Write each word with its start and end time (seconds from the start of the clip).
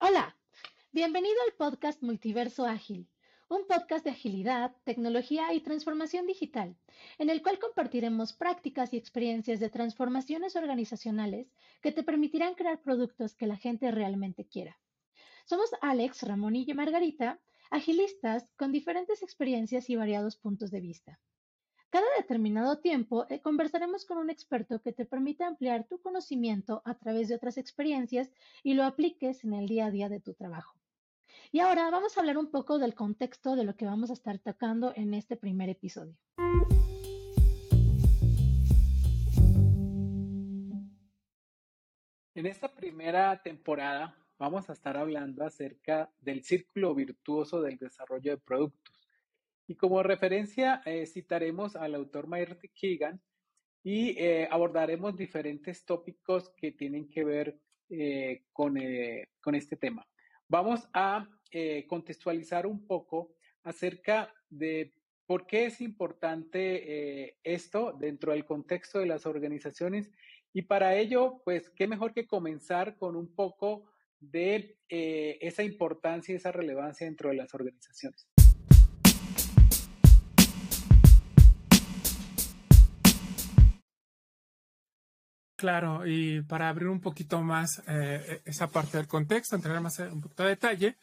Hola, 0.00 0.36
bienvenido 0.90 1.36
al 1.46 1.54
podcast 1.56 2.02
Multiverso 2.02 2.66
Ágil, 2.66 3.08
un 3.48 3.68
podcast 3.68 4.04
de 4.04 4.10
agilidad, 4.10 4.74
tecnología 4.82 5.52
y 5.52 5.60
transformación 5.60 6.26
digital, 6.26 6.74
en 7.18 7.30
el 7.30 7.40
cual 7.42 7.60
compartiremos 7.60 8.32
prácticas 8.32 8.92
y 8.92 8.96
experiencias 8.96 9.60
de 9.60 9.70
transformaciones 9.70 10.56
organizacionales 10.56 11.52
que 11.82 11.92
te 11.92 12.02
permitirán 12.02 12.54
crear 12.54 12.80
productos 12.80 13.36
que 13.36 13.46
la 13.46 13.56
gente 13.56 13.92
realmente 13.92 14.48
quiera. 14.48 14.76
Somos 15.44 15.70
Alex, 15.82 16.24
Ramón 16.24 16.56
y 16.56 16.66
Margarita, 16.74 17.38
agilistas 17.70 18.50
con 18.56 18.72
diferentes 18.72 19.22
experiencias 19.22 19.88
y 19.88 19.94
variados 19.94 20.36
puntos 20.36 20.72
de 20.72 20.80
vista. 20.80 21.20
Cada 21.92 22.06
determinado 22.16 22.78
tiempo 22.78 23.26
eh, 23.28 23.42
conversaremos 23.42 24.06
con 24.06 24.16
un 24.16 24.30
experto 24.30 24.80
que 24.80 24.94
te 24.94 25.04
permita 25.04 25.46
ampliar 25.46 25.86
tu 25.86 26.00
conocimiento 26.00 26.80
a 26.86 26.94
través 26.94 27.28
de 27.28 27.34
otras 27.34 27.58
experiencias 27.58 28.30
y 28.62 28.72
lo 28.72 28.84
apliques 28.84 29.44
en 29.44 29.52
el 29.52 29.68
día 29.68 29.84
a 29.84 29.90
día 29.90 30.08
de 30.08 30.18
tu 30.18 30.32
trabajo. 30.32 30.80
Y 31.50 31.60
ahora 31.60 31.90
vamos 31.90 32.16
a 32.16 32.20
hablar 32.20 32.38
un 32.38 32.50
poco 32.50 32.78
del 32.78 32.94
contexto 32.94 33.56
de 33.56 33.64
lo 33.64 33.76
que 33.76 33.84
vamos 33.84 34.08
a 34.08 34.14
estar 34.14 34.38
tocando 34.38 34.94
en 34.96 35.12
este 35.12 35.36
primer 35.36 35.68
episodio. 35.68 36.16
En 42.34 42.46
esta 42.46 42.74
primera 42.74 43.42
temporada 43.42 44.16
vamos 44.38 44.70
a 44.70 44.72
estar 44.72 44.96
hablando 44.96 45.44
acerca 45.44 46.10
del 46.20 46.42
círculo 46.42 46.94
virtuoso 46.94 47.60
del 47.60 47.76
desarrollo 47.76 48.30
de 48.30 48.38
productos 48.38 49.01
y 49.72 49.74
como 49.74 50.02
referencia 50.02 50.82
eh, 50.84 51.06
citaremos 51.06 51.76
al 51.76 51.94
autor 51.94 52.26
Marty 52.26 52.68
Keegan 52.68 53.22
y 53.82 54.10
eh, 54.18 54.46
abordaremos 54.50 55.16
diferentes 55.16 55.86
tópicos 55.86 56.50
que 56.58 56.72
tienen 56.72 57.08
que 57.08 57.24
ver 57.24 57.58
eh, 57.88 58.44
con, 58.52 58.78
con, 59.40 59.54
este 59.54 59.76
tema. 59.76 60.06
Vamos 60.46 60.86
a 60.92 61.26
contextualizar 61.88 62.66
un 62.66 62.86
poco 62.86 63.34
acerca 63.62 64.30
de 64.50 64.92
por 65.26 65.46
qué 65.46 65.66
es 65.66 65.80
importante 65.80 67.38
esto 67.42 67.96
dentro 67.98 68.32
del 68.32 68.44
contexto 68.44 68.98
de 68.98 69.06
las 69.06 69.24
organizaciones 69.24 70.10
y 70.52 70.62
para 70.62 70.96
ello, 70.96 71.40
pues, 71.44 71.70
qué 71.70 71.86
mejor 71.86 72.12
que 72.12 72.26
comenzar 72.26 72.96
con 72.98 73.16
un 73.16 73.34
poco 73.34 73.90
de 74.20 74.78
esa 74.88 75.62
importancia 75.62 76.32
y 76.32 76.36
esa 76.36 76.52
relevancia 76.52 77.06
dentro 77.06 77.30
de 77.30 77.36
las 77.36 77.52
organizaciones. 77.54 78.26
Claro, 85.62 86.04
y 86.04 86.42
para 86.42 86.68
abrir 86.68 86.88
un 86.88 87.00
poquito 87.00 87.40
más 87.40 87.84
eh, 87.86 88.42
esa 88.44 88.66
parte 88.66 88.96
del 88.96 89.06
contexto, 89.06 89.54
entrar 89.54 89.80
más 89.80 89.96
en 90.00 90.10
un 90.10 90.20
poquito 90.20 90.42
de 90.42 90.48
detalle, 90.48 90.96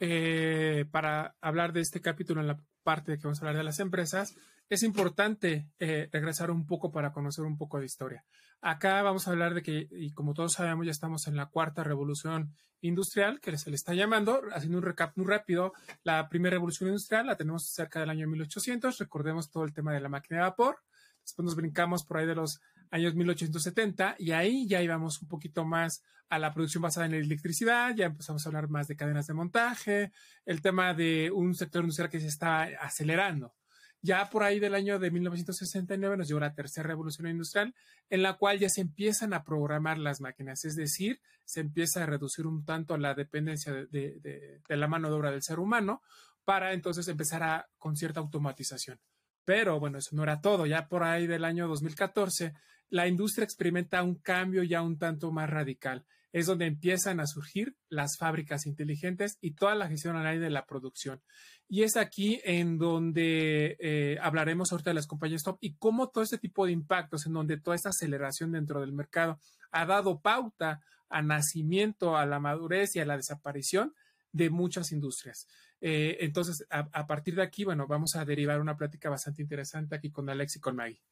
eh, 0.00 0.86
para 0.90 1.36
hablar 1.42 1.74
de 1.74 1.82
este 1.82 2.00
capítulo 2.00 2.40
en 2.40 2.46
la 2.46 2.58
parte 2.82 3.12
de 3.12 3.18
que 3.18 3.24
vamos 3.24 3.38
a 3.38 3.42
hablar 3.42 3.58
de 3.58 3.64
las 3.64 3.78
empresas, 3.78 4.34
es 4.70 4.82
importante 4.84 5.68
eh, 5.78 6.08
regresar 6.10 6.50
un 6.50 6.64
poco 6.64 6.90
para 6.90 7.12
conocer 7.12 7.44
un 7.44 7.58
poco 7.58 7.78
de 7.78 7.84
historia. 7.84 8.24
Acá 8.62 9.02
vamos 9.02 9.28
a 9.28 9.32
hablar 9.32 9.52
de 9.52 9.62
que, 9.62 9.86
y 9.90 10.12
como 10.12 10.32
todos 10.32 10.54
sabemos, 10.54 10.86
ya 10.86 10.92
estamos 10.92 11.26
en 11.26 11.36
la 11.36 11.50
cuarta 11.50 11.84
revolución 11.84 12.54
industrial, 12.80 13.38
que 13.40 13.58
se 13.58 13.68
le 13.68 13.76
está 13.76 13.92
llamando, 13.92 14.40
haciendo 14.54 14.78
un 14.78 14.84
recap 14.84 15.14
muy 15.18 15.26
rápido, 15.26 15.74
la 16.04 16.30
primera 16.30 16.54
revolución 16.54 16.88
industrial 16.88 17.26
la 17.26 17.36
tenemos 17.36 17.66
cerca 17.66 18.00
del 18.00 18.08
año 18.08 18.26
1800, 18.28 18.96
recordemos 18.96 19.50
todo 19.50 19.64
el 19.64 19.74
tema 19.74 19.92
de 19.92 20.00
la 20.00 20.08
máquina 20.08 20.38
de 20.38 20.44
vapor, 20.44 20.78
después 21.26 21.44
nos 21.44 21.56
brincamos 21.56 22.04
por 22.04 22.18
ahí 22.18 22.26
de 22.26 22.36
los 22.36 22.60
años 22.90 23.14
1870, 23.14 24.14
y 24.18 24.30
ahí 24.30 24.68
ya 24.68 24.80
íbamos 24.80 25.20
un 25.20 25.28
poquito 25.28 25.64
más 25.64 26.04
a 26.28 26.38
la 26.38 26.54
producción 26.54 26.82
basada 26.82 27.06
en 27.06 27.12
la 27.12 27.18
electricidad, 27.18 27.94
ya 27.94 28.06
empezamos 28.06 28.44
a 28.44 28.48
hablar 28.48 28.68
más 28.68 28.86
de 28.86 28.96
cadenas 28.96 29.26
de 29.26 29.34
montaje, 29.34 30.12
el 30.44 30.62
tema 30.62 30.94
de 30.94 31.30
un 31.32 31.54
sector 31.54 31.82
industrial 31.82 32.10
que 32.10 32.20
se 32.20 32.28
está 32.28 32.62
acelerando. 32.80 33.54
Ya 34.02 34.30
por 34.30 34.44
ahí 34.44 34.60
del 34.60 34.74
año 34.74 35.00
de 35.00 35.10
1969 35.10 36.16
nos 36.16 36.28
llegó 36.28 36.38
la 36.38 36.54
tercera 36.54 36.86
revolución 36.86 37.26
industrial, 37.26 37.74
en 38.08 38.22
la 38.22 38.34
cual 38.34 38.60
ya 38.60 38.68
se 38.68 38.80
empiezan 38.80 39.34
a 39.34 39.42
programar 39.42 39.98
las 39.98 40.20
máquinas, 40.20 40.64
es 40.64 40.76
decir, 40.76 41.20
se 41.44 41.60
empieza 41.60 42.04
a 42.04 42.06
reducir 42.06 42.46
un 42.46 42.64
tanto 42.64 42.96
la 42.98 43.14
dependencia 43.14 43.72
de, 43.72 44.60
de 44.68 44.76
la 44.76 44.86
mano 44.86 45.08
de 45.08 45.14
obra 45.14 45.32
del 45.32 45.42
ser 45.42 45.58
humano 45.58 46.02
para 46.44 46.72
entonces 46.72 47.08
empezar 47.08 47.42
a, 47.42 47.68
con 47.78 47.96
cierta 47.96 48.20
automatización. 48.20 49.00
Pero 49.46 49.80
bueno, 49.80 49.98
eso 49.98 50.14
no 50.14 50.24
era 50.24 50.42
todo. 50.42 50.66
Ya 50.66 50.88
por 50.88 51.04
ahí 51.04 51.26
del 51.26 51.44
año 51.44 51.68
2014 51.68 52.52
la 52.88 53.08
industria 53.08 53.44
experimenta 53.44 54.02
un 54.02 54.16
cambio 54.16 54.62
ya 54.62 54.82
un 54.82 54.98
tanto 54.98 55.32
más 55.32 55.48
radical. 55.48 56.04
Es 56.32 56.46
donde 56.46 56.66
empiezan 56.66 57.20
a 57.20 57.26
surgir 57.26 57.76
las 57.88 58.18
fábricas 58.18 58.66
inteligentes 58.66 59.38
y 59.40 59.52
toda 59.52 59.74
la 59.74 59.88
gestión 59.88 60.16
online 60.16 60.40
de 60.40 60.50
la 60.50 60.66
producción. 60.66 61.22
Y 61.68 61.84
es 61.84 61.96
aquí 61.96 62.40
en 62.44 62.76
donde 62.76 63.76
eh, 63.80 64.18
hablaremos 64.20 64.70
ahorita 64.70 64.90
de 64.90 64.94
las 64.94 65.06
compañías 65.06 65.44
top 65.44 65.58
y 65.60 65.76
cómo 65.76 66.08
todo 66.08 66.22
este 66.24 66.38
tipo 66.38 66.66
de 66.66 66.72
impactos, 66.72 67.26
en 67.26 67.32
donde 67.32 67.58
toda 67.58 67.76
esta 67.76 67.88
aceleración 67.90 68.52
dentro 68.52 68.80
del 68.80 68.92
mercado 68.92 69.38
ha 69.70 69.86
dado 69.86 70.20
pauta 70.20 70.80
a 71.08 71.22
nacimiento, 71.22 72.16
a 72.16 72.26
la 72.26 72.40
madurez 72.40 72.96
y 72.96 73.00
a 73.00 73.06
la 73.06 73.16
desaparición 73.16 73.94
de 74.32 74.50
muchas 74.50 74.92
industrias. 74.92 75.46
Eh, 75.80 76.18
entonces, 76.20 76.66
a, 76.70 76.88
a, 76.92 77.06
partir 77.06 77.34
de 77.34 77.42
aquí, 77.42 77.64
bueno, 77.64 77.86
vamos 77.86 78.16
a 78.16 78.24
derivar 78.24 78.60
una 78.60 78.76
plática 78.76 79.10
bastante 79.10 79.42
interesante 79.42 79.94
aquí 79.94 80.10
con 80.10 80.28
Alex 80.28 80.56
y 80.56 80.60
con 80.60 80.76
Maggie. 80.76 81.02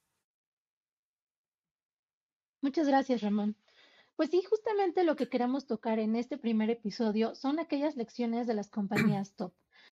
Muchas 2.60 2.86
gracias, 2.86 3.20
Ramón. 3.20 3.56
Pues 4.16 4.30
sí, 4.30 4.42
justamente 4.42 5.04
lo 5.04 5.16
que 5.16 5.28
queremos 5.28 5.66
tocar 5.66 5.98
en 5.98 6.16
este 6.16 6.38
primer 6.38 6.70
episodio 6.70 7.34
son 7.34 7.58
aquellas 7.58 7.96
lecciones 7.96 8.46
de 8.46 8.54
las 8.54 8.70
compañías 8.70 9.34
top. 9.34 9.52